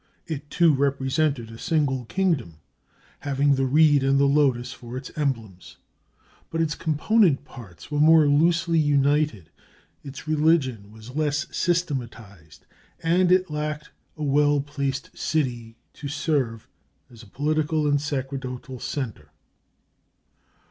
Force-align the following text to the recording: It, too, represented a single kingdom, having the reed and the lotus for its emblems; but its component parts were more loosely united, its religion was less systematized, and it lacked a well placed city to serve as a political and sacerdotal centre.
It, 0.25 0.49
too, 0.49 0.73
represented 0.73 1.51
a 1.51 1.59
single 1.59 2.05
kingdom, 2.05 2.55
having 3.19 3.53
the 3.53 3.67
reed 3.67 4.03
and 4.03 4.19
the 4.19 4.25
lotus 4.25 4.73
for 4.73 4.97
its 4.97 5.11
emblems; 5.15 5.77
but 6.49 6.59
its 6.59 6.73
component 6.73 7.45
parts 7.45 7.91
were 7.91 7.99
more 7.99 8.25
loosely 8.25 8.79
united, 8.79 9.51
its 10.03 10.27
religion 10.27 10.91
was 10.91 11.15
less 11.15 11.45
systematized, 11.55 12.65
and 13.03 13.31
it 13.31 13.51
lacked 13.51 13.91
a 14.17 14.23
well 14.23 14.59
placed 14.59 15.15
city 15.15 15.77
to 15.93 16.07
serve 16.07 16.67
as 17.11 17.21
a 17.21 17.27
political 17.27 17.85
and 17.87 18.01
sacerdotal 18.01 18.79
centre. 18.79 19.31